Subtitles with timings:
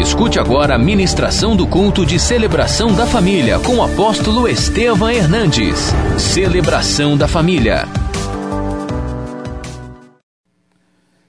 [0.00, 5.76] Escute agora a ministração do culto de celebração da família com o apóstolo Estevam Hernandes.
[6.18, 7.84] Celebração da família.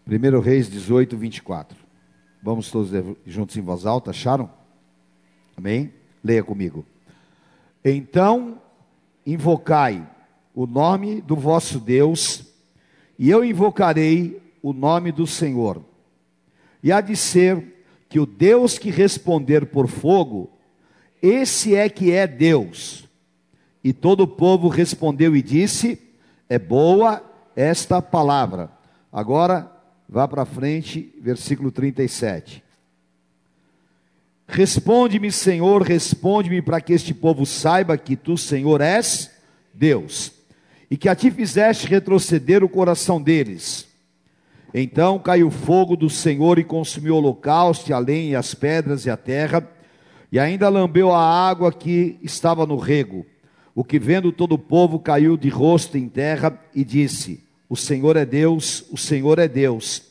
[0.08, 1.78] 1 Reis 18, 24.
[2.42, 2.92] Vamos todos
[3.26, 4.50] juntos em voz alta, acharam?
[5.58, 5.94] Amém?
[6.24, 6.86] Leia comigo.
[7.84, 8.58] Então,
[9.28, 10.08] invocai
[10.56, 12.46] o nome do vosso Deus,
[13.20, 15.84] e eu invocarei o nome do Senhor.
[16.82, 17.81] E há de ser
[18.12, 20.52] que o Deus que responder por fogo,
[21.24, 23.08] esse é que é Deus.
[23.82, 25.98] E todo o povo respondeu e disse:
[26.50, 27.24] É boa
[27.56, 28.70] esta palavra.
[29.14, 29.72] Agora,
[30.10, 32.62] vá para frente, versículo 37.
[34.46, 39.32] Responde-me, Senhor, responde-me para que este povo saiba que tu, Senhor, és
[39.74, 40.34] Deus,
[40.90, 43.90] e que a ti fizeste retroceder o coração deles
[44.74, 49.06] então caiu fogo do Senhor e consumiu o holocausto, e a lenha, e as pedras
[49.06, 49.68] e a terra,
[50.32, 53.26] e ainda lambeu a água que estava no rego.
[53.76, 58.16] O que vendo todo o povo caiu de rosto em terra e disse: O Senhor
[58.16, 60.04] é Deus, o Senhor é Deus.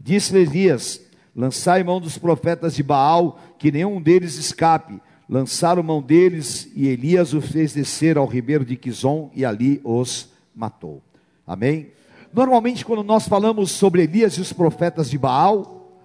[0.00, 1.00] Disse-lhe Elias:
[1.34, 5.00] Lançai mão dos profetas de Baal, que nenhum deles escape.
[5.28, 10.28] Lançaram mão deles, e Elias os fez descer ao ribeiro de Quizon, e ali os
[10.54, 11.00] matou.
[11.46, 11.88] Amém?
[12.32, 16.00] Normalmente, quando nós falamos sobre Elias e os profetas de Baal,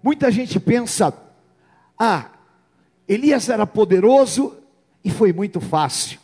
[0.00, 1.12] muita gente pensa:
[1.98, 2.30] ah,
[3.08, 4.56] Elias era poderoso
[5.04, 6.20] e foi muito fácil.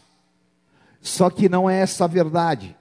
[1.00, 2.76] Só que não é essa a verdade.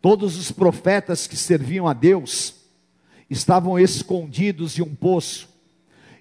[0.00, 2.54] Todos os profetas que serviam a Deus
[3.28, 5.48] estavam escondidos em um poço,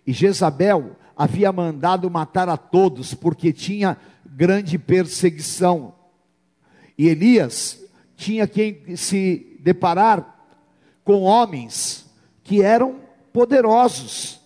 [0.06, 5.94] e Jezabel havia mandado matar a todos porque tinha grande perseguição.
[6.98, 7.83] E Elias
[8.16, 10.46] tinha que se deparar
[11.04, 12.06] com homens
[12.44, 13.00] que eram
[13.32, 14.40] poderosos,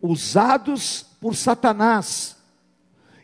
[0.00, 2.36] usados por Satanás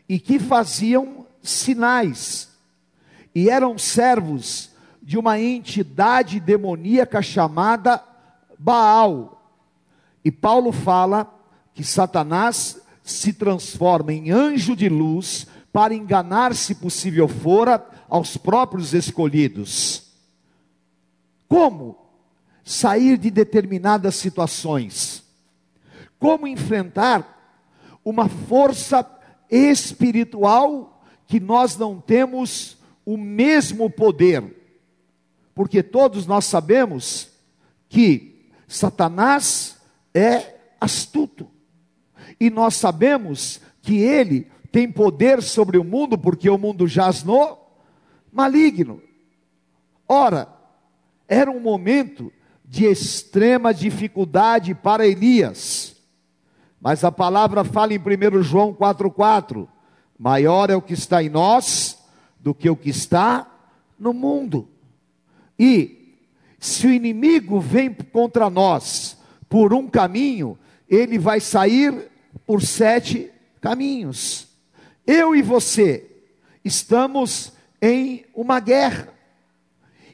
[0.07, 2.49] e que faziam sinais
[3.35, 8.01] e eram servos de uma entidade demoníaca chamada
[8.57, 9.53] Baal.
[10.23, 11.31] E Paulo fala
[11.73, 18.93] que Satanás se transforma em anjo de luz para enganar, se possível fora, aos próprios
[18.93, 20.03] escolhidos.
[21.49, 21.97] Como
[22.63, 25.21] sair de determinadas situações?
[26.17, 27.59] Como enfrentar
[28.05, 29.05] uma força
[29.51, 34.79] espiritual que nós não temos o mesmo poder?
[35.53, 37.31] Porque todos nós sabemos
[37.89, 39.75] que Satanás
[40.13, 41.49] é astuto.
[42.39, 47.57] E nós sabemos que ele tem poder sobre o mundo, porque o mundo jaz no
[48.29, 49.01] maligno.
[50.05, 50.49] Ora,
[51.29, 52.29] era um momento
[52.65, 55.95] de extrema dificuldade para Elias.
[56.81, 59.65] Mas a palavra fala em 1 João 4,4:
[60.19, 61.97] maior é o que está em nós
[62.37, 63.49] do que o que está
[63.97, 64.67] no mundo.
[65.57, 66.17] E
[66.59, 70.59] se o inimigo vem contra nós por um caminho,
[70.89, 72.11] ele vai sair
[72.45, 73.31] por sete
[73.61, 74.53] caminhos.
[75.05, 76.09] Eu e você
[76.63, 79.09] estamos em uma guerra.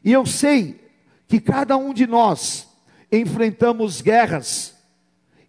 [0.03, 0.79] E eu sei
[1.27, 2.67] que cada um de nós
[3.11, 4.75] enfrentamos guerras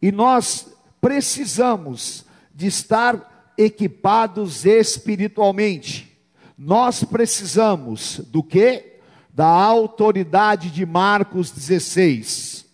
[0.01, 0.69] e nós
[1.01, 6.17] precisamos de estar equipados espiritualmente.
[6.57, 8.99] Nós precisamos do que?
[9.33, 12.67] Da autoridade de Marcos 16.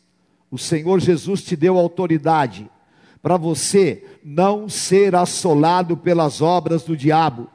[0.50, 2.70] O Senhor Jesus te deu autoridade
[3.22, 7.48] para você não ser assolado pelas obras do diabo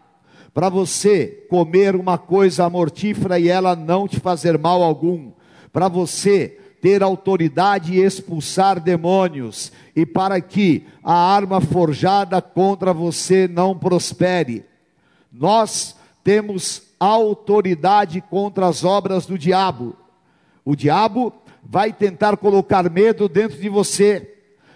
[0.53, 5.31] para você comer uma coisa mortífera e ela não te fazer mal algum,
[5.72, 13.47] para você ter autoridade e expulsar demônios, e para que a arma forjada contra você
[13.47, 14.66] não prospere.
[15.31, 19.95] Nós temos autoridade contra as obras do diabo.
[20.63, 24.33] O diabo vai tentar colocar medo dentro de você,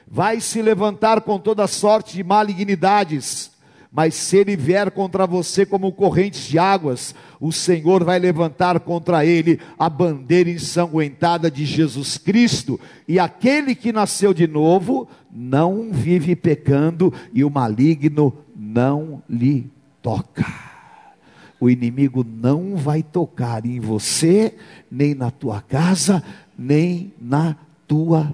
[0.10, 3.52] vai se levantar com toda sorte de malignidades
[3.92, 9.26] mas se ele vier contra você como correntes de águas, o Senhor vai levantar contra
[9.26, 16.36] ele a bandeira ensanguentada de Jesus Cristo, e aquele que nasceu de novo não vive
[16.36, 19.68] pecando, e o maligno não lhe
[20.02, 20.46] toca.
[21.60, 24.54] O inimigo não vai tocar em você,
[24.92, 26.24] nem na tua casa,
[26.56, 27.67] nem na tua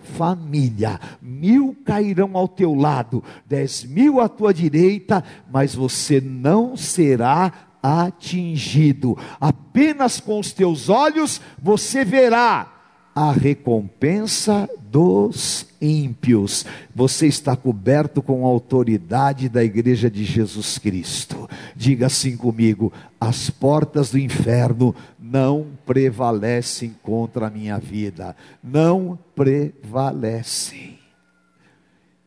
[0.01, 1.00] família.
[1.21, 7.51] Mil cairão ao teu lado, dez mil à tua direita, mas você não será
[7.81, 9.17] atingido.
[9.39, 12.73] Apenas com os teus olhos você verá
[13.15, 16.65] a recompensa dos ímpios.
[16.95, 21.49] Você está coberto com a autoridade da igreja de Jesus Cristo.
[21.75, 24.95] Diga assim comigo: as portas do inferno
[25.33, 28.38] não prevalecem contra a minha vida.
[28.63, 31.00] Não prevalecem.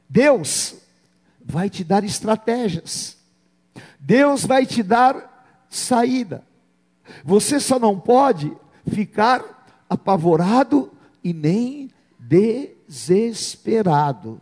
[0.08, 0.74] Deus
[1.44, 3.16] vai te dar estratégias.
[4.00, 6.42] Deus vai te dar saída.
[7.24, 8.52] Você só não pode
[8.88, 10.90] ficar apavorado
[11.22, 11.88] e nem
[12.18, 14.40] desesperado.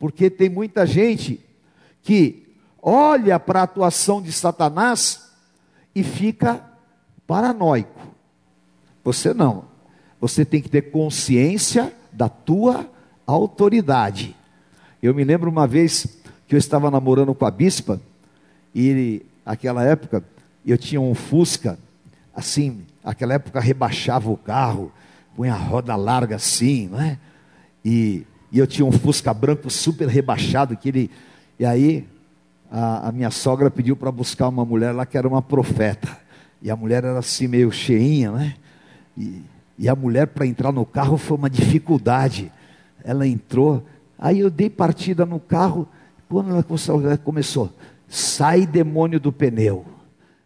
[0.00, 1.38] Porque tem muita gente
[2.02, 2.52] que
[2.82, 5.30] olha para a atuação de Satanás
[5.94, 6.69] e fica
[7.30, 8.08] paranoico.
[9.04, 9.66] Você não.
[10.20, 12.90] Você tem que ter consciência da tua
[13.24, 14.34] autoridade.
[15.00, 16.18] Eu me lembro uma vez
[16.48, 18.00] que eu estava namorando com a bispa
[18.74, 20.24] e naquela época
[20.66, 21.78] eu tinha um Fusca
[22.34, 24.92] assim Aquela época rebaixava o carro,
[25.36, 27.16] punha a roda larga assim, não é?
[27.84, 31.10] E, e eu tinha um Fusca branco super rebaixado, que ele.
[31.60, 32.08] E aí
[32.70, 36.18] a, a minha sogra pediu para buscar uma mulher lá que era uma profeta.
[36.62, 38.54] E a mulher era assim meio cheinha, né?
[39.16, 39.42] E,
[39.78, 42.52] e a mulher para entrar no carro foi uma dificuldade.
[43.02, 43.84] Ela entrou,
[44.18, 45.88] aí eu dei partida no carro.
[46.28, 47.72] Quando ela começou,
[48.06, 49.84] sai demônio do pneu,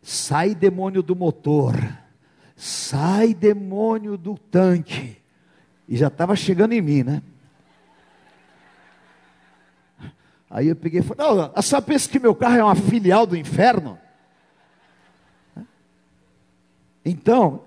[0.02, 1.74] sai demônio do motor
[2.56, 5.16] sai demônio do tanque.
[5.88, 7.22] E já estava chegando em mim, né?
[10.48, 13.26] Aí eu peguei e falei: Não, a senhora pensa que meu carro é uma filial
[13.26, 13.98] do inferno?
[17.04, 17.62] Então,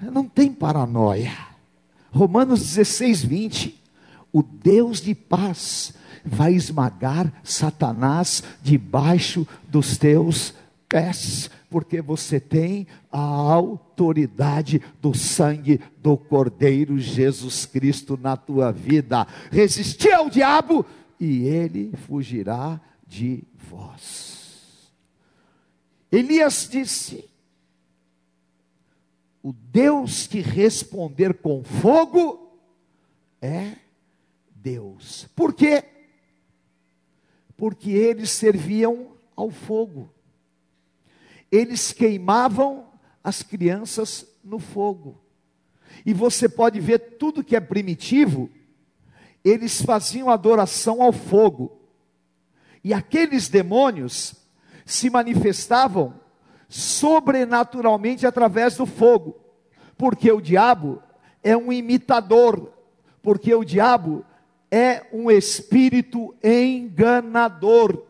[0.00, 1.36] não tem paranoia.
[2.10, 3.82] Romanos 16, 20.
[4.32, 5.94] O Deus de paz
[6.24, 10.54] vai esmagar Satanás debaixo dos teus
[10.88, 19.26] pés porque você tem a autoridade do sangue do Cordeiro Jesus Cristo na tua vida.
[19.50, 20.86] Resistir ao diabo
[21.18, 24.90] e ele fugirá de vós.
[26.10, 27.28] Elias disse:
[29.46, 32.58] O Deus que responder com fogo
[33.40, 33.76] é
[34.50, 35.28] Deus.
[35.36, 35.84] Por quê?
[37.56, 40.10] Porque eles serviam ao fogo
[41.50, 42.86] eles queimavam
[43.22, 45.20] as crianças no fogo.
[46.04, 48.50] E você pode ver tudo que é primitivo,
[49.44, 51.80] eles faziam adoração ao fogo.
[52.82, 54.34] E aqueles demônios
[54.84, 56.20] se manifestavam
[56.68, 59.36] sobrenaturalmente através do fogo,
[59.96, 61.02] porque o diabo
[61.42, 62.72] é um imitador,
[63.22, 64.24] porque o diabo
[64.70, 68.02] é um espírito enganador.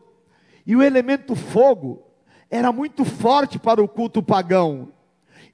[0.67, 2.03] E o elemento fogo
[2.51, 4.93] era muito forte para o culto pagão.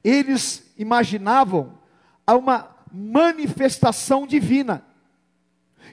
[0.03, 1.79] Eles imaginavam
[2.27, 4.85] uma manifestação divina.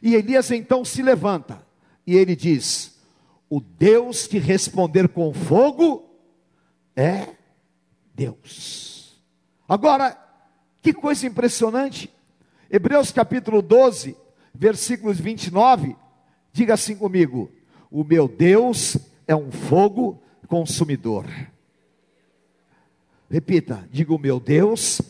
[0.02, 1.62] E Elias então se levanta
[2.06, 3.00] e ele diz:
[3.50, 6.09] O Deus que responder com fogo
[7.00, 7.30] é
[8.13, 9.18] Deus.
[9.68, 10.18] Agora,
[10.81, 12.13] que coisa impressionante.
[12.69, 14.18] Hebreus capítulo 12,
[14.54, 15.96] versículos 29,
[16.51, 17.50] diga assim comigo:
[17.90, 21.25] O meu Deus é um fogo consumidor.
[23.31, 25.01] Repita, diga: o meu Deus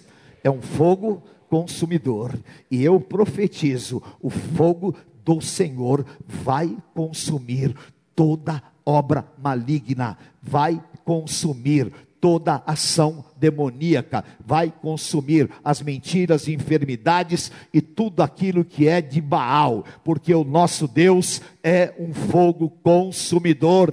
[0.43, 2.37] é um fogo consumidor,
[2.69, 4.95] e eu profetizo: o fogo
[5.25, 7.75] do Senhor vai consumir
[8.15, 18.21] toda obra maligna, vai consumir toda ação demoníaca, vai consumir as mentiras, enfermidades e tudo
[18.21, 23.91] aquilo que é de Baal, porque o nosso Deus é um fogo consumidor.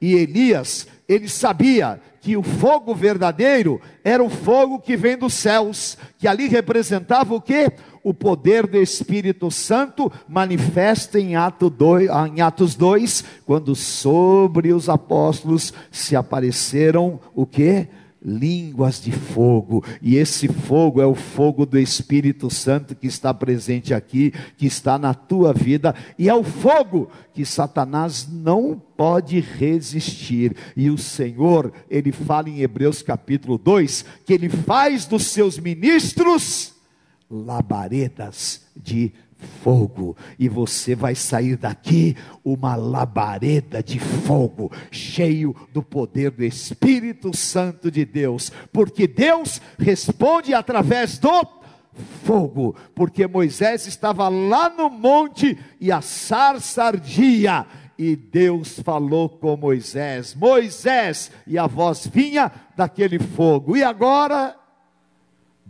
[0.00, 5.98] E Elias, ele sabia que o fogo verdadeiro era o fogo que vem dos céus,
[6.16, 7.70] que ali representava o que?
[8.04, 16.14] O poder do Espírito Santo manifesta em, em Atos 2, quando sobre os apóstolos se
[16.14, 17.88] apareceram o que?
[18.26, 23.92] línguas de fogo, e esse fogo é o fogo do Espírito Santo que está presente
[23.92, 30.56] aqui, que está na tua vida, e é o fogo que Satanás não pode resistir.
[30.74, 36.73] E o Senhor, ele fala em Hebreus capítulo 2, que ele faz dos seus ministros
[37.30, 39.12] labaredas de
[39.62, 47.36] fogo, e você vai sair daqui uma labareda de fogo, cheio do poder do Espírito
[47.36, 51.46] Santo de Deus, porque Deus responde através do
[52.24, 57.66] fogo, porque Moisés estava lá no monte e a sarça ardia,
[57.96, 64.56] e Deus falou com Moisés, Moisés, e a voz vinha daquele fogo, e agora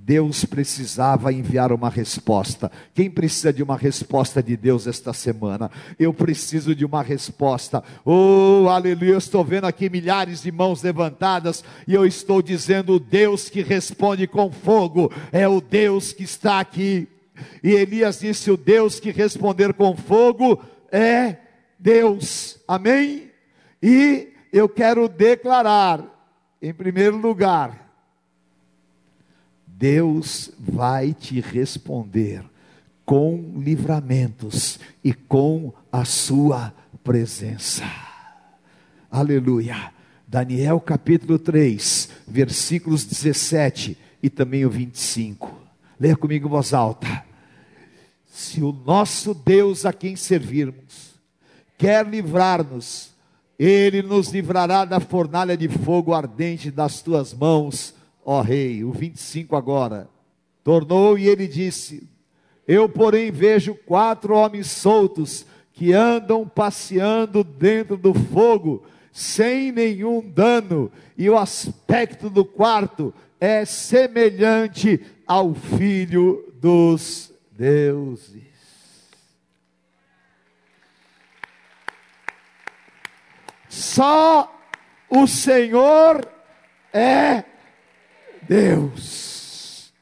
[0.06, 2.70] Deus precisava enviar uma resposta.
[2.92, 5.70] Quem precisa de uma resposta de Deus esta semana?
[5.98, 7.82] Eu preciso de uma resposta.
[8.04, 9.16] Oh, aleluia!
[9.16, 14.26] Estou vendo aqui milhares de mãos levantadas e eu estou dizendo: o Deus que responde
[14.26, 17.08] com fogo é o Deus que está aqui.
[17.62, 21.36] E Elias disse: o Deus que responder com fogo é
[21.78, 22.58] Deus.
[22.68, 23.30] Amém?
[23.82, 26.04] E eu quero declarar,
[26.60, 27.83] em primeiro lugar,
[29.84, 32.42] Deus vai te responder
[33.04, 36.72] com livramentos e com a sua
[37.02, 37.84] presença.
[39.10, 39.92] Aleluia.
[40.26, 45.54] Daniel capítulo 3, versículos 17 e também o 25.
[46.00, 47.22] Leia comigo em voz alta.
[48.24, 51.12] Se o nosso Deus a quem servirmos
[51.76, 53.10] quer livrar-nos,
[53.58, 57.93] ele nos livrará da fornalha de fogo ardente das tuas mãos
[58.24, 58.82] ó rei.
[58.84, 60.08] O 25 agora.
[60.62, 62.08] Tornou e ele disse:
[62.66, 70.90] Eu, porém, vejo quatro homens soltos que andam passeando dentro do fogo, sem nenhum dano,
[71.18, 78.42] e o aspecto do quarto é semelhante ao filho dos deuses.
[83.68, 84.52] Só
[85.10, 86.26] o Senhor
[86.92, 87.44] é
[88.48, 89.92] Deus.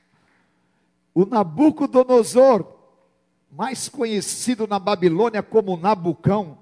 [1.14, 2.66] O Nabucodonosor,
[3.50, 6.58] mais conhecido na Babilônia como Nabucão,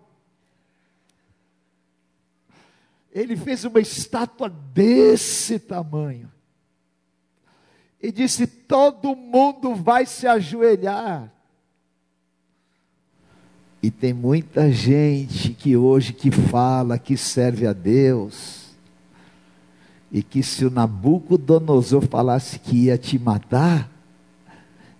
[3.12, 6.30] ele fez uma estátua desse tamanho.
[8.02, 11.32] E disse: Todo mundo vai se ajoelhar.
[13.82, 18.59] E tem muita gente que hoje que fala que serve a Deus,
[20.12, 23.90] e que se o Nabucodonosor falasse que ia te matar,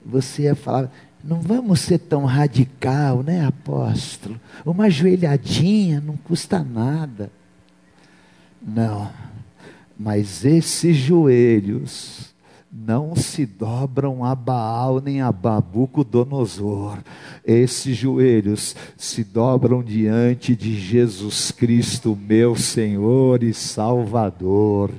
[0.05, 0.91] você ia falar:
[1.23, 4.41] não vamos ser tão radical, né, apóstolo?
[4.65, 7.31] Uma joelhadinha não custa nada.
[8.63, 9.11] Não,
[9.99, 12.30] mas esses joelhos
[12.73, 16.99] não se dobram a Baal nem a Nabucodonosor.
[17.45, 24.93] Esses joelhos se dobram diante de Jesus Cristo, meu Senhor e Salvador.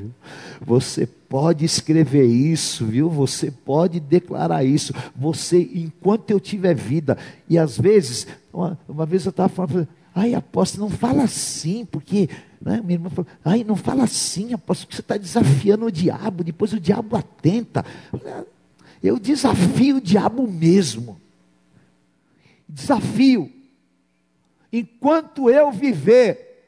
[0.59, 3.09] Você pode escrever isso, viu?
[3.09, 4.93] Você pode declarar isso.
[5.15, 10.33] Você, enquanto eu tiver vida, e às vezes, uma, uma vez eu estava falando, ai
[10.33, 12.27] apóstolo, não fala assim, porque
[12.61, 12.79] né?
[12.83, 16.71] Minha irmã falou: ai, não fala assim, apóstolo, que você está desafiando o diabo, depois
[16.73, 17.83] o diabo atenta.
[19.01, 21.19] Eu desafio o diabo mesmo.
[22.69, 23.51] Desafio.
[24.71, 26.63] Enquanto eu viver,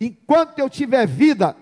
[0.00, 1.54] enquanto eu tiver vida,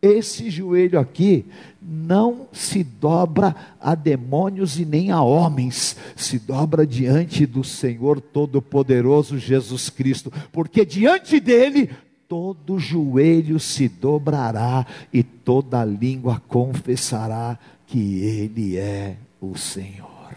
[0.00, 1.46] esse joelho aqui
[1.80, 9.38] não se dobra a demônios e nem a homens, se dobra diante do Senhor Todo-Poderoso
[9.38, 11.90] Jesus Cristo, porque diante dele
[12.32, 20.34] todo joelho se dobrará e toda língua confessará que Ele é o Senhor.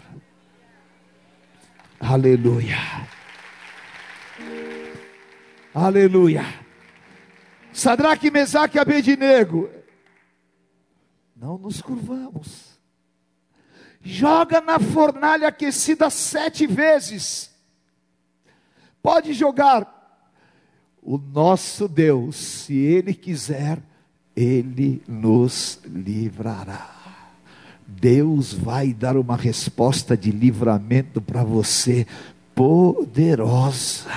[1.97, 2.75] Aleluia.
[5.73, 6.43] Aleluia.
[7.71, 9.69] Sadraque, Mesaque e Abednego.
[11.33, 12.77] Não nos curvamos.
[14.01, 17.55] Joga na fornalha aquecida sete vezes.
[19.01, 19.94] Pode jogar
[21.05, 23.79] o nosso Deus, se Ele quiser,
[24.35, 26.93] Ele nos livrará.
[27.87, 32.07] Deus vai dar uma resposta de livramento para você,
[32.55, 34.09] poderosa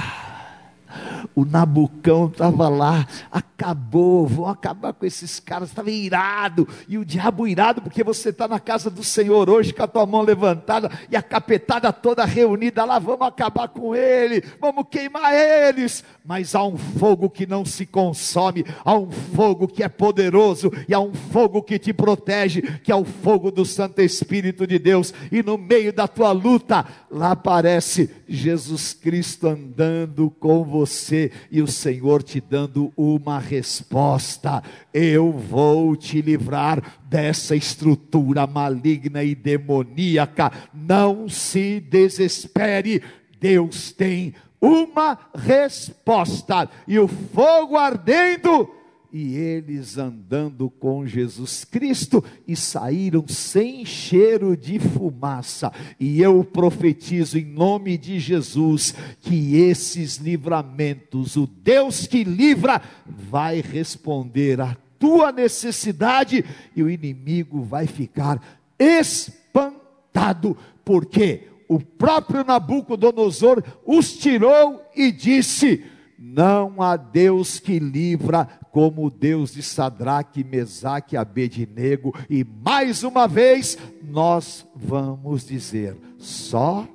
[1.34, 7.46] o Nabucão estava lá, acabou, vão acabar com esses caras, estava irado, e o diabo
[7.46, 11.16] irado, porque você está na casa do Senhor hoje com a tua mão levantada e
[11.16, 16.76] a capetada toda reunida lá, vamos acabar com ele, vamos queimar eles, mas há um
[16.76, 21.62] fogo que não se consome, há um fogo que é poderoso, e há um fogo
[21.62, 25.92] que te protege, que é o fogo do Santo Espírito de Deus, e no meio
[25.92, 32.92] da tua luta, lá aparece Jesus Cristo andando com você, e o Senhor te dando
[32.96, 34.62] uma resposta.
[34.92, 40.52] Eu vou te livrar dessa estrutura maligna e demoníaca.
[40.74, 43.02] Não se desespere.
[43.40, 46.68] Deus tem uma resposta.
[46.86, 48.77] E o fogo ardendo
[49.12, 55.72] e eles andando com Jesus Cristo e saíram sem cheiro de fumaça.
[55.98, 63.60] E eu profetizo em nome de Jesus que esses livramentos, o Deus que livra, vai
[63.60, 66.44] responder à tua necessidade
[66.76, 68.42] e o inimigo vai ficar
[68.78, 75.84] espantado, porque o próprio Nabucodonosor os tirou e disse:
[76.18, 82.12] Não há Deus que livra como o Deus de Sadraque, Mesaque Abednego.
[82.28, 86.86] E mais uma vez nós vamos dizer: só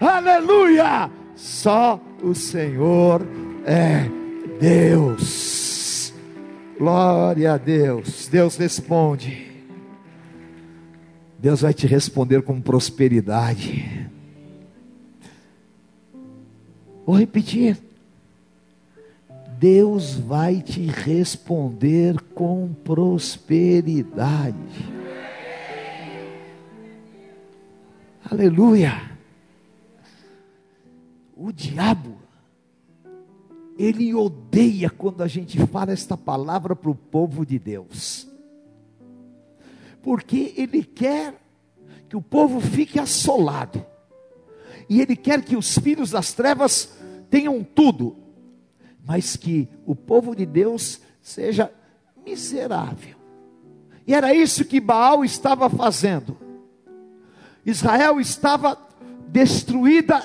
[0.00, 1.08] Aleluia!
[1.36, 3.22] Só o Senhor
[3.64, 4.08] é
[4.60, 6.12] Deus.
[6.76, 8.26] Glória a Deus.
[8.26, 9.51] Deus responde.
[11.42, 14.08] Deus vai te responder com prosperidade.
[17.04, 17.76] Vou repetir.
[19.58, 24.56] Deus vai te responder com prosperidade.
[28.30, 29.10] Aleluia.
[31.36, 32.18] O diabo,
[33.76, 38.28] ele odeia quando a gente fala esta palavra para o povo de Deus,
[40.02, 41.34] porque ele quer
[42.08, 43.84] que o povo fique assolado,
[44.88, 46.92] e ele quer que os filhos das trevas
[47.30, 48.16] tenham tudo,
[49.06, 51.72] mas que o povo de Deus seja
[52.26, 53.16] miserável.
[54.06, 56.36] E era isso que Baal estava fazendo.
[57.64, 58.76] Israel estava
[59.28, 60.22] destruída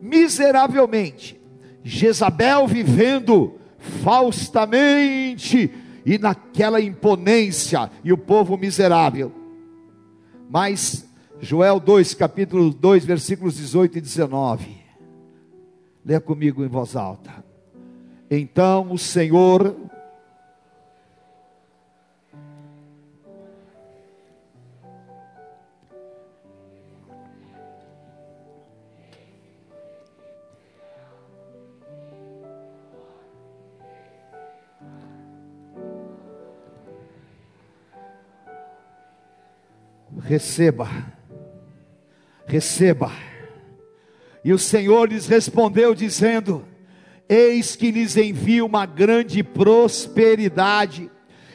[0.00, 1.40] miseravelmente.
[1.84, 3.60] Jezabel vivendo
[4.02, 5.70] faustamente
[6.04, 9.32] e naquela imponência, e o povo miserável.
[10.50, 11.08] Mas
[11.40, 14.76] Joel 2, capítulo 2, versículos 18 e 19.
[16.04, 17.44] Leia comigo em voz alta.
[18.30, 19.74] Então o Senhor
[40.34, 40.90] receba,
[42.44, 43.12] receba.
[44.44, 46.64] E o Senhor lhes respondeu, dizendo:
[47.28, 51.08] Eis que lhes envio uma grande prosperidade,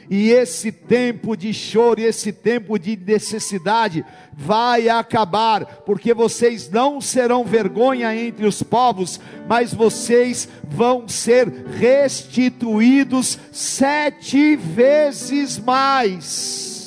[0.08, 7.44] e esse tempo de choro, esse tempo de necessidade vai acabar, porque vocês não serão
[7.44, 16.79] vergonha entre os povos, mas vocês vão ser restituídos sete vezes mais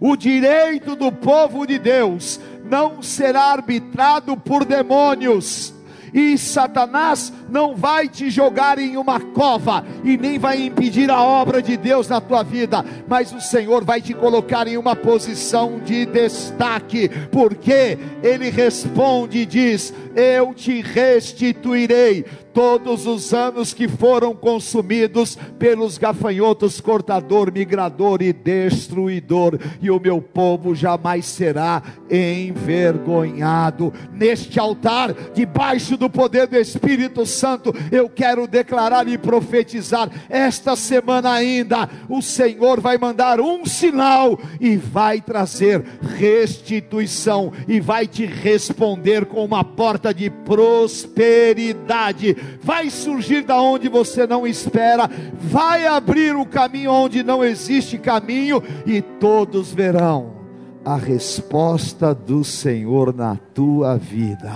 [0.00, 5.74] o direito do povo de Deus não será arbitrado por demônios.
[6.14, 11.60] E Satanás não vai te jogar em uma cova e nem vai impedir a obra
[11.60, 16.06] de Deus na tua vida, mas o Senhor vai te colocar em uma posição de
[16.06, 22.24] destaque, porque Ele responde e diz: Eu te restituirei
[22.56, 30.22] todos os anos que foram consumidos pelos gafanhotos, cortador, migrador e destruidor, e o meu
[30.22, 33.92] povo jamais será envergonhado.
[34.10, 41.32] Neste altar, debaixo do poder do Espírito Santo, eu quero declarar e profetizar: esta semana
[41.32, 45.84] ainda, o Senhor vai mandar um sinal e vai trazer
[46.16, 54.26] restituição e vai te responder com uma porta de prosperidade vai surgir da onde você
[54.26, 60.36] não espera, vai abrir o caminho onde não existe caminho, e todos verão
[60.84, 64.52] a resposta do Senhor na tua vida,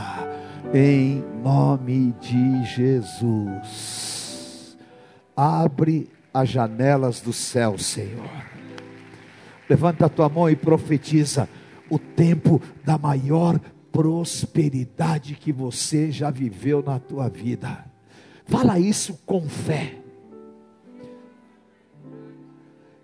[0.73, 4.77] em nome de Jesus.
[5.37, 8.31] Abre as janelas do céu, Senhor.
[9.69, 11.49] Levanta a tua mão e profetiza
[11.89, 13.59] o tempo da maior
[13.93, 17.85] prosperidade que você já viveu na tua vida.
[18.45, 19.97] Fala isso com fé.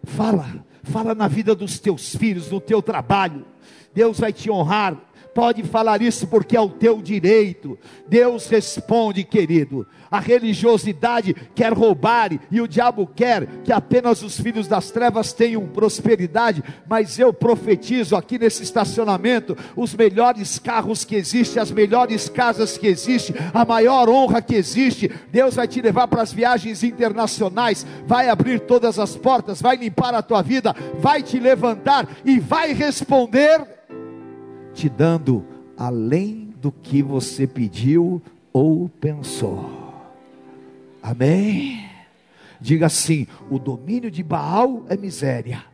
[0.03, 3.44] Fala, fala na vida dos teus filhos, no teu trabalho.
[3.92, 4.96] Deus vai te honrar
[5.37, 7.79] pode falar isso porque é o teu direito.
[8.09, 9.87] Deus responde, querido.
[10.11, 15.66] A religiosidade quer roubar e o diabo quer que apenas os filhos das trevas tenham
[15.66, 22.79] prosperidade, mas eu profetizo aqui nesse estacionamento os melhores carros que existem, as melhores casas
[22.79, 25.12] que existem, a maior honra que existe.
[25.31, 30.14] Deus vai te levar para as viagens internacionais, vai abrir todas as portas, vai limpar
[30.14, 33.76] a tua vida, vai te levantar e vai responder
[34.77, 35.43] te dando
[35.77, 39.71] além do que você pediu ou pensou.
[41.03, 41.89] Amém?
[42.61, 45.65] Diga assim: o domínio de Baal é miséria,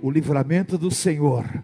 [0.00, 1.62] o livramento do Senhor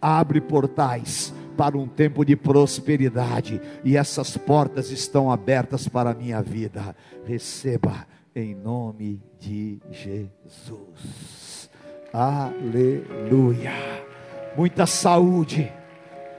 [0.00, 6.40] abre portais para um tempo de prosperidade, e essas portas estão abertas para a minha
[6.40, 6.94] vida.
[7.24, 11.70] Receba em nome de Jesus.
[12.12, 14.13] Aleluia.
[14.56, 15.72] Muita saúde,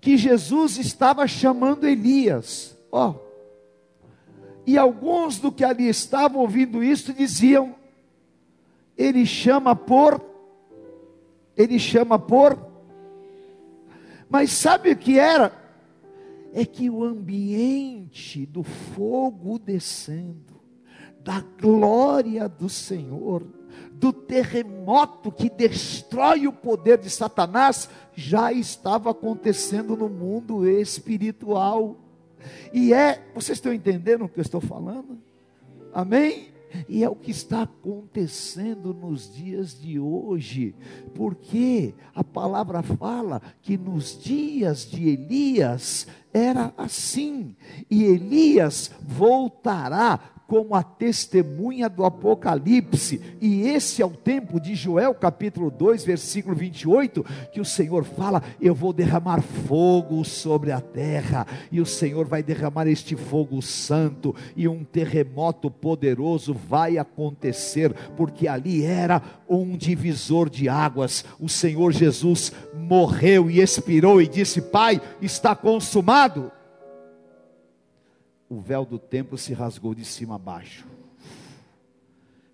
[0.00, 2.76] que Jesus estava chamando Elias.
[2.90, 3.10] Ó.
[3.10, 3.26] Oh.
[4.66, 7.74] E alguns do que ali estavam ouvindo isso diziam:
[8.96, 10.20] ele chama por
[11.56, 12.58] ele chama por
[14.28, 15.66] Mas sabe o que era?
[16.56, 20.58] é que o ambiente do fogo descendo,
[21.22, 23.46] da glória do Senhor,
[23.98, 31.96] do terremoto que destrói o poder de Satanás, já estava acontecendo no mundo espiritual.
[32.72, 35.18] E é, vocês estão entendendo o que eu estou falando?
[35.92, 36.54] Amém?
[36.88, 40.74] E é o que está acontecendo nos dias de hoje,
[41.14, 47.56] porque a palavra fala que nos dias de Elias era assim,
[47.90, 55.14] e Elias voltará como a testemunha do Apocalipse, e esse é o tempo de Joel
[55.14, 61.46] capítulo 2, versículo 28, que o Senhor fala: Eu vou derramar fogo sobre a terra,
[61.70, 68.46] e o Senhor vai derramar este fogo santo, e um terremoto poderoso vai acontecer, porque
[68.46, 71.24] ali era um divisor de águas.
[71.40, 76.52] O Senhor Jesus morreu e expirou e disse: Pai, está consumado
[78.48, 80.86] o véu do templo se rasgou de cima a baixo.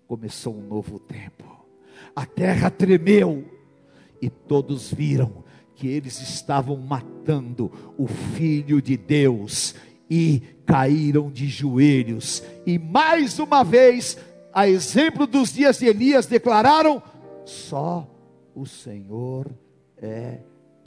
[0.07, 1.45] Começou um novo tempo.
[2.15, 3.45] A terra tremeu
[4.21, 9.75] e todos viram que eles estavam matando o filho de Deus
[10.09, 12.43] e caíram de joelhos.
[12.67, 14.19] E mais uma vez,
[14.53, 17.03] a exemplo dos dias de Elias, declararam:
[17.45, 18.09] só
[18.55, 19.51] o Senhor
[19.97, 20.41] é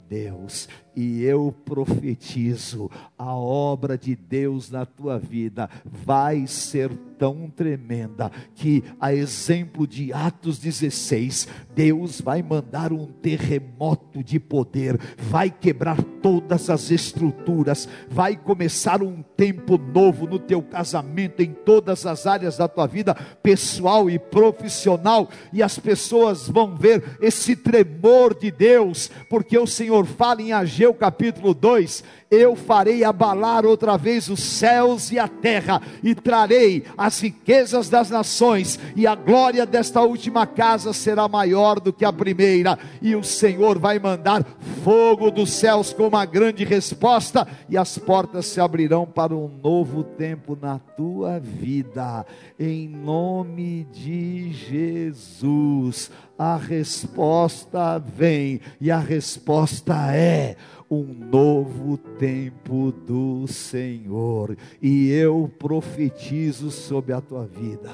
[0.08, 8.30] Deus e eu profetizo: a obra de Deus na tua vida vai ser tão tremenda
[8.54, 16.02] que, a exemplo de Atos 16, Deus vai mandar um terremoto de poder, vai quebrar
[16.22, 22.58] todas as estruturas, vai começar um tempo novo no teu casamento, em todas as áreas
[22.58, 29.10] da tua vida, pessoal e profissional, e as pessoas vão ver esse tremor de Deus,
[29.30, 34.40] porque o Senhor fala em Ageu Ageu capítulo 2, eu farei abalar outra vez os
[34.40, 40.46] céus e a terra, e trarei as riquezas das nações, e a glória desta última
[40.46, 44.44] casa será maior do que a primeira, e o Senhor vai mandar
[44.84, 50.04] fogo dos céus com uma grande resposta, e as portas se abrirão para um novo
[50.04, 52.24] tempo na tua vida,
[52.60, 56.12] em nome de Jesus.
[56.38, 60.54] A resposta vem, e a resposta é
[60.90, 67.90] um novo tempo do Senhor, e eu profetizo sobre a tua vida.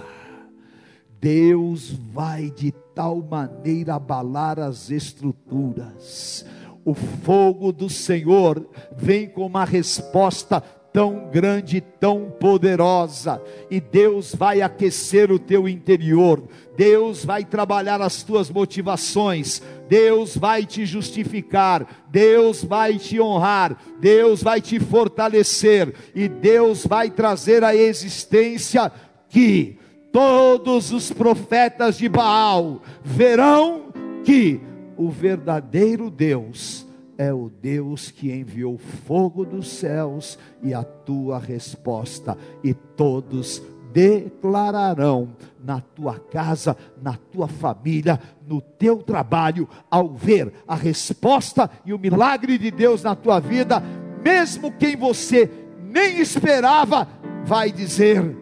[1.21, 6.45] Deus vai de tal maneira abalar as estruturas.
[6.85, 14.61] O fogo do Senhor vem com uma resposta tão grande, tão poderosa, e Deus vai
[14.61, 16.43] aquecer o teu interior,
[16.77, 24.43] Deus vai trabalhar as tuas motivações, Deus vai te justificar, Deus vai te honrar, Deus
[24.43, 28.93] vai te fortalecer, e Deus vai trazer à existência
[29.29, 29.79] que
[30.13, 33.87] todos os profetas de Baal verão
[34.25, 34.61] que
[34.97, 36.87] o verdadeiro Deus
[37.23, 45.37] é o Deus que enviou fogo dos céus e a tua resposta, e todos declararão
[45.63, 51.99] na tua casa, na tua família, no teu trabalho, ao ver a resposta e o
[51.99, 53.81] milagre de Deus na tua vida,
[54.25, 57.07] mesmo quem você nem esperava,
[57.45, 58.37] vai dizer: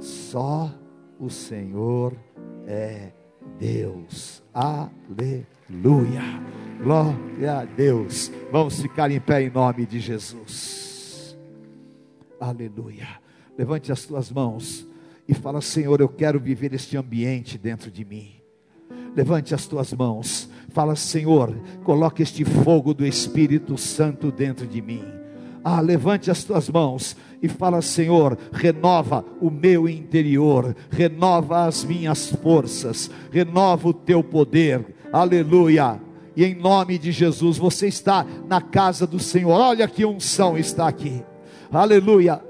[0.00, 0.70] só
[1.18, 2.16] o Senhor
[2.66, 3.12] é
[3.58, 4.41] Deus.
[4.54, 6.22] Aleluia.
[6.82, 8.30] Glória a Deus.
[8.50, 11.38] Vamos ficar em pé em nome de Jesus.
[12.38, 13.08] Aleluia.
[13.56, 14.86] Levante as tuas mãos
[15.28, 18.42] e fala: Senhor, eu quero viver este ambiente dentro de mim.
[19.14, 20.48] Levante as tuas mãos.
[20.70, 25.21] Fala, Senhor, coloque este fogo do Espírito Santo dentro de mim.
[25.64, 32.30] Ah, levante as tuas mãos e fala: Senhor, renova o meu interior, renova as minhas
[32.30, 34.84] forças, renova o teu poder.
[35.12, 36.00] Aleluia.
[36.34, 39.52] E em nome de Jesus, você está na casa do Senhor.
[39.52, 41.22] Olha que unção está aqui.
[41.70, 42.40] Aleluia.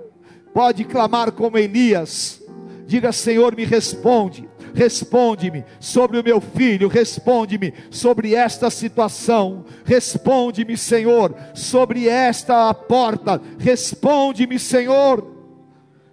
[0.55, 2.42] Pode clamar como Elias.
[2.87, 11.35] Diga: Senhor, me responde responde-me sobre o meu filho, responde-me sobre esta situação, responde-me, Senhor,
[11.54, 15.26] sobre esta porta, responde-me, Senhor,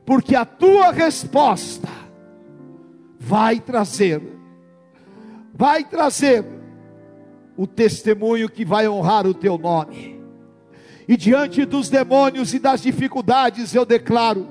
[0.05, 1.87] porque a tua resposta
[3.19, 4.21] vai trazer,
[5.53, 6.45] vai trazer
[7.57, 10.19] o testemunho que vai honrar o teu nome.
[11.07, 14.47] E diante dos demônios e das dificuldades, eu declaro: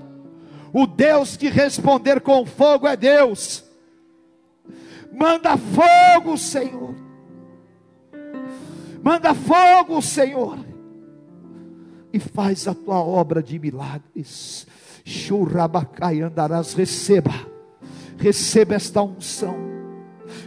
[0.73, 3.67] o Deus que responder com fogo é Deus
[5.12, 6.94] Manda fogo, Senhor.
[9.03, 10.59] Manda fogo, Senhor.
[12.12, 14.66] E faz a tua obra de milagres.
[15.05, 17.35] Churrabacai andarás, receba.
[18.18, 19.57] Receba esta unção.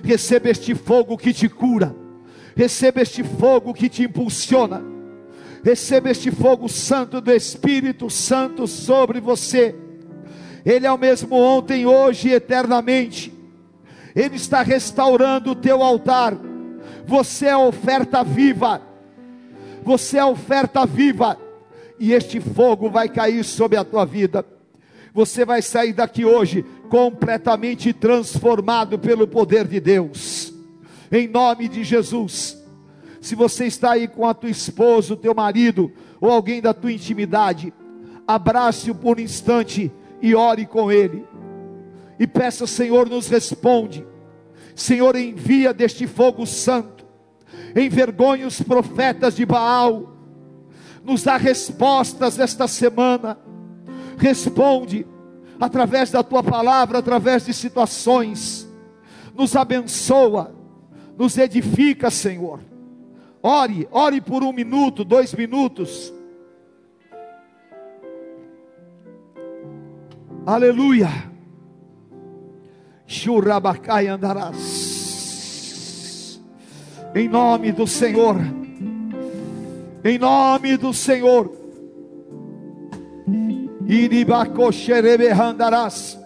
[0.04, 1.96] Receba este fogo que te cura.
[2.56, 4.84] Receba este fogo que te impulsiona.
[5.64, 9.76] Receba este fogo santo do Espírito Santo sobre você.
[10.66, 13.31] Ele é o mesmo ontem, hoje e eternamente.
[14.16, 16.36] Ele está restaurando o teu altar.
[17.06, 18.82] Você é oferta viva.
[19.84, 21.38] Você é oferta viva.
[22.00, 24.46] E este fogo vai cair sobre a tua vida.
[25.14, 30.54] Você vai sair daqui hoje completamente transformado pelo poder de Deus.
[31.12, 32.58] Em nome de Jesus.
[33.20, 36.92] Se você está aí com a tua esposa, o teu marido ou alguém da tua
[36.92, 37.74] intimidade,
[38.28, 41.26] abrace-o por um instante e ore com ele
[42.22, 44.06] e peça, Senhor, nos responde.
[44.76, 47.04] Senhor, envia deste fogo santo,
[47.76, 50.16] envergonha os profetas de Baal,
[51.04, 53.40] nos dá respostas esta semana.
[54.20, 55.04] Responde
[55.60, 58.70] através da tua palavra, através de situações.
[59.34, 60.54] Nos abençoa,
[61.18, 62.60] nos edifica, Senhor.
[63.42, 66.14] Ore, ore por um minuto, dois minutos.
[70.46, 71.31] Aleluia.
[73.12, 74.72] Churrabacai andarás.
[77.14, 78.38] Em nome do Senhor.
[80.02, 81.52] Em nome do Senhor.
[83.86, 86.18] Iribacoxerebe andarás.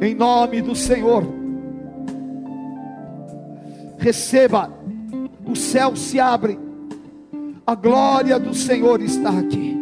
[0.00, 1.24] Em nome do Senhor.
[3.98, 4.72] Receba.
[5.44, 6.58] O céu se abre.
[7.66, 9.76] A glória do Senhor está aqui.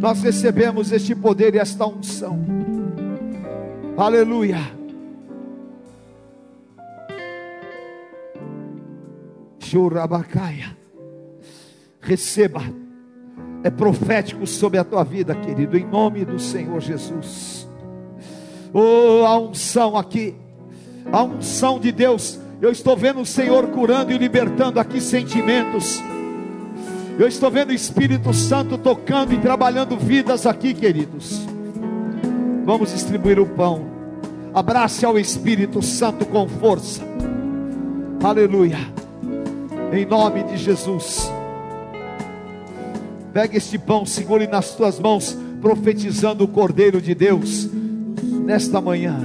[0.00, 2.65] Nós recebemos este poder e esta unção.
[3.96, 4.58] Aleluia.
[9.58, 10.76] Churabacaia.
[12.00, 12.62] Receba.
[13.64, 17.66] É profético sobre a tua vida, querido, em nome do Senhor Jesus.
[18.72, 20.36] Oh, a unção aqui.
[21.10, 22.38] A unção de Deus.
[22.60, 26.02] Eu estou vendo o Senhor curando e libertando aqui sentimentos.
[27.18, 31.55] Eu estou vendo o Espírito Santo tocando e trabalhando vidas aqui, queridos.
[32.66, 33.86] Vamos distribuir o pão.
[34.52, 37.00] Abrace ao Espírito Santo com força.
[38.20, 38.78] Aleluia.
[39.92, 41.30] Em nome de Jesus.
[43.32, 47.70] Pegue este pão, segure nas tuas mãos, profetizando o Cordeiro de Deus
[48.44, 49.16] nesta manhã.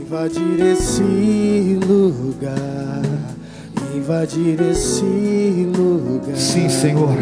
[0.00, 3.02] Invadir esse lugar,
[3.94, 5.02] invadir esse
[5.76, 6.36] lugar.
[6.36, 7.18] Sim, Senhor.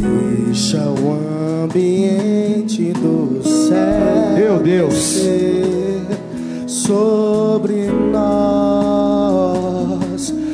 [0.00, 4.34] Deixa o ambiente do céu.
[4.34, 5.18] Meu Deus.
[6.66, 9.22] Sobre nós,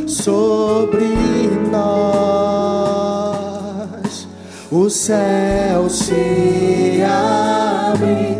[0.08, 1.06] sobre
[1.70, 2.06] nós.
[4.70, 8.35] o céu se abre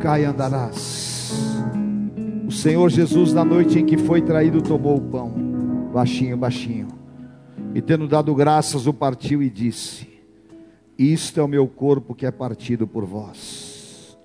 [0.00, 1.30] Chorebecai andarás.
[2.46, 5.30] O Senhor Jesus, na noite em que foi traído, tomou o pão,
[5.92, 6.88] baixinho, baixinho,
[7.74, 10.08] e tendo dado graças, o partiu e disse:
[10.98, 14.18] Isto é o meu corpo que é partido por vós.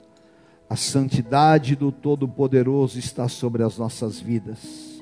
[0.69, 5.01] A santidade do Todo-Poderoso está sobre as nossas vidas.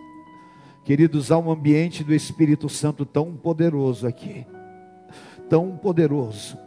[0.84, 4.46] Queridos, há um ambiente do Espírito Santo tão poderoso aqui
[5.50, 6.58] tão poderoso.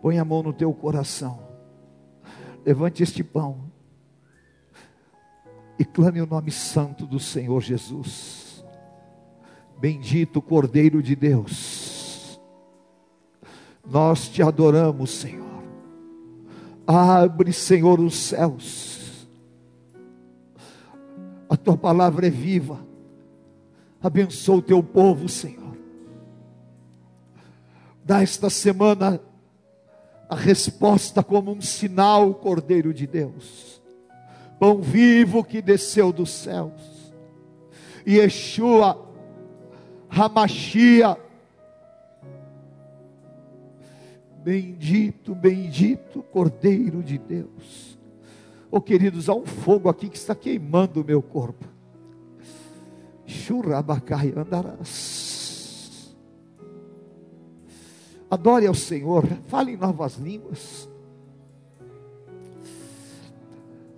[0.00, 1.51] Põe a mão no teu coração.
[2.64, 3.70] Levante este pão.
[5.78, 8.64] E clame o nome santo do Senhor Jesus.
[9.78, 12.40] Bendito Cordeiro de Deus.
[13.84, 15.62] Nós te adoramos, Senhor.
[16.86, 19.28] Abre, Senhor, os céus.
[21.48, 22.78] A tua palavra é viva.
[24.00, 25.76] Abençoa o teu povo, Senhor.
[28.04, 29.20] Dá esta semana
[30.32, 33.82] a resposta como um sinal, Cordeiro de Deus.
[34.58, 37.12] Pão vivo que desceu dos céus.
[38.08, 38.98] Yeshua,
[40.08, 41.18] Hamashia.
[44.42, 47.98] Bendito, bendito Cordeiro de Deus.
[48.70, 51.68] Oh queridos, há um fogo aqui que está queimando o meu corpo.
[53.26, 55.31] Churabacai andarás.
[58.32, 60.88] Adore ao Senhor, fale em novas línguas.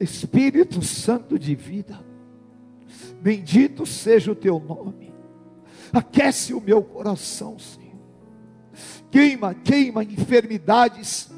[0.00, 2.04] Espírito Santo de vida,
[3.22, 5.14] bendito seja o teu nome.
[5.92, 7.94] Aquece o meu coração, Senhor.
[9.08, 11.30] Queima, queima enfermidades,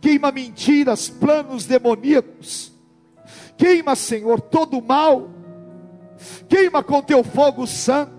[0.00, 2.72] queima mentiras, planos demoníacos.
[3.58, 5.28] Queima, Senhor, todo mal.
[6.48, 8.17] Queima com teu fogo santo.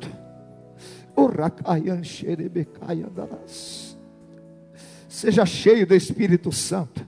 [5.07, 7.07] Seja cheio do Espírito Santo.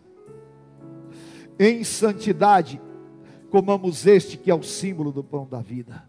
[1.59, 2.81] Em santidade,
[3.49, 6.03] comamos este que é o símbolo do pão da vida.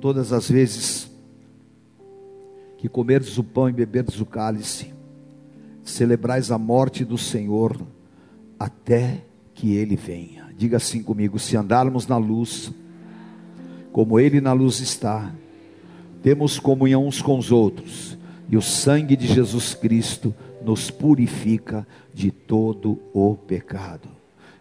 [0.00, 1.10] Todas as vezes
[2.76, 4.94] que comerdes o pão e beberdes o cálice,
[5.88, 7.76] celebrais a morte do Senhor
[8.58, 9.24] até
[9.54, 10.46] que ele venha.
[10.56, 12.72] Diga assim comigo: se andarmos na luz,
[13.92, 15.32] como ele na luz está,
[16.22, 22.30] temos comunhão uns com os outros, e o sangue de Jesus Cristo nos purifica de
[22.30, 24.08] todo o pecado.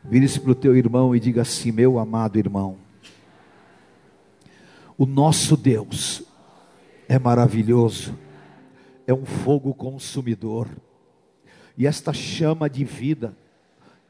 [0.04, 2.78] Vire-se para o teu irmão e diga assim: meu amado irmão,
[4.98, 6.24] o nosso Deus
[7.08, 8.18] é maravilhoso,
[9.06, 10.68] é um fogo consumidor,
[11.78, 13.38] e esta chama de vida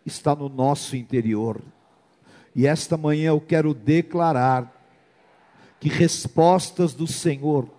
[0.06, 1.62] está no nosso interior.
[2.56, 4.74] E esta manhã eu quero declarar
[5.80, 7.70] que respostas do Senhor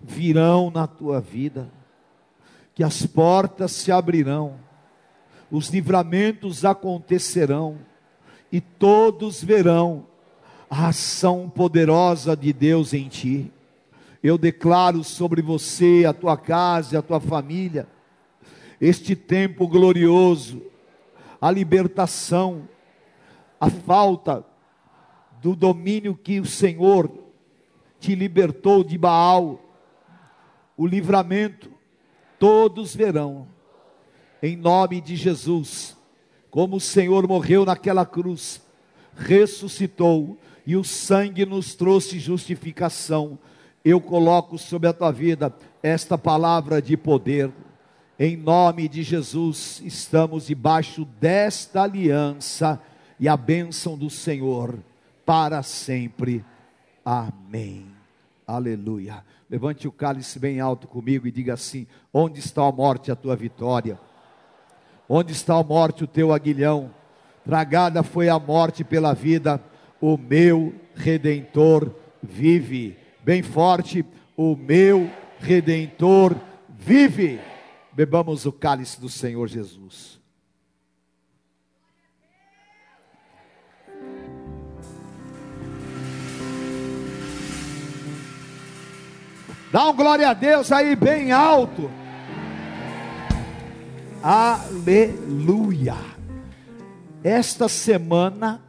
[0.00, 1.70] virão na tua vida,
[2.74, 4.56] que as portas se abrirão,
[5.50, 7.78] os livramentos acontecerão,
[8.52, 10.06] e todos verão
[10.68, 13.50] a ação poderosa de Deus em ti.
[14.22, 17.88] Eu declaro sobre você, a tua casa e a tua família,
[18.80, 20.62] este tempo glorioso,
[21.40, 22.68] a libertação,
[23.60, 24.44] a falta
[25.42, 27.10] do domínio que o Senhor
[27.98, 29.60] te libertou de Baal,
[30.76, 31.70] o livramento,
[32.38, 33.46] todos verão,
[34.42, 35.94] em nome de Jesus,
[36.50, 38.62] como o Senhor morreu naquela cruz,
[39.14, 43.38] ressuscitou e o sangue nos trouxe justificação.
[43.84, 47.50] Eu coloco sobre a tua vida esta palavra de poder.
[48.22, 52.78] Em nome de Jesus, estamos debaixo desta aliança
[53.18, 54.78] e a bênção do Senhor
[55.24, 56.44] para sempre.
[57.02, 57.86] Amém.
[58.46, 59.24] Aleluia.
[59.48, 63.34] Levante o cálice bem alto comigo e diga assim: Onde está a morte, a tua
[63.34, 63.98] vitória?
[65.08, 66.90] Onde está a morte, o teu aguilhão?
[67.42, 69.58] Tragada foi a morte pela vida,
[69.98, 71.90] o meu redentor
[72.22, 72.98] vive.
[73.24, 74.04] Bem forte,
[74.36, 76.36] o meu redentor
[76.68, 77.40] vive.
[78.00, 80.18] Bebamos o cálice do Senhor Jesus.
[89.70, 91.90] Dá um glória a Deus aí bem alto.
[94.22, 95.96] Aleluia.
[97.22, 98.62] Esta semana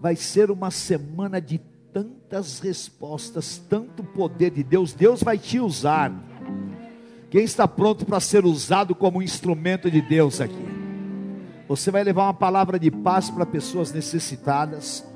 [0.00, 1.58] vai ser uma semana de
[1.92, 4.92] tantas respostas, tanto poder de Deus.
[4.92, 6.27] Deus vai te usar.
[7.30, 10.66] Quem está pronto para ser usado como instrumento de Deus aqui?
[11.68, 15.06] Você vai levar uma palavra de paz para pessoas necessitadas.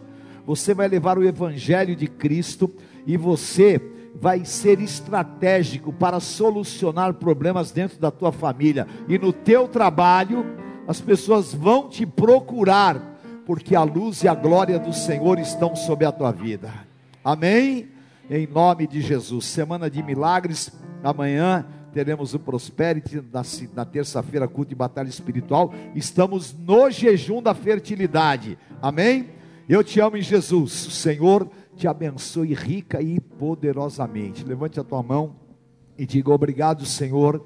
[0.44, 2.70] Você vai levar o evangelho de Cristo
[3.06, 3.80] e você
[4.14, 10.44] vai ser estratégico para solucionar problemas dentro da tua família e no teu trabalho,
[10.86, 13.00] as pessoas vão te procurar,
[13.46, 16.70] porque a luz e a glória do Senhor estão sobre a tua vida.
[17.24, 17.88] Amém?
[18.28, 19.46] Em nome de Jesus.
[19.46, 20.70] Semana de milagres.
[21.02, 23.42] Amanhã teremos o Prosperity, na,
[23.74, 25.72] na terça-feira, culto de batalha espiritual.
[25.94, 28.58] Estamos no jejum da fertilidade.
[28.80, 29.30] Amém?
[29.68, 30.86] Eu te amo em Jesus.
[30.86, 34.44] O Senhor te abençoe rica e poderosamente.
[34.44, 35.36] Levante a tua mão
[35.96, 37.44] e diga obrigado, Senhor,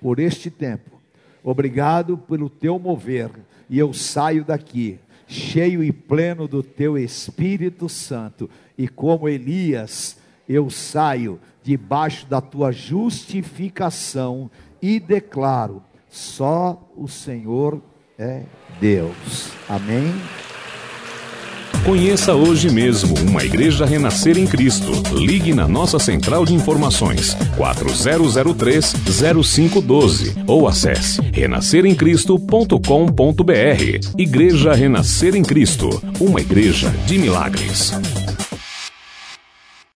[0.00, 1.00] por este tempo.
[1.42, 3.30] Obrigado pelo teu mover.
[3.68, 8.48] E eu saio daqui cheio e pleno do teu Espírito Santo.
[8.78, 10.16] E como Elias,
[10.48, 14.48] eu saio debaixo da tua justificação
[14.80, 17.82] e declaro: só o Senhor
[18.16, 18.44] é
[18.80, 19.50] Deus.
[19.68, 20.14] Amém.
[21.84, 24.92] Conheça hoje mesmo uma igreja renascer em Cristo.
[25.12, 34.18] Ligue na nossa central de informações 4003-0512 ou acesse renasceremcristo.com.br.
[34.18, 37.92] Igreja Renascer em Cristo, uma igreja de milagres.